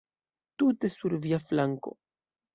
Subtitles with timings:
[0.61, 1.95] Tute sur via flanko.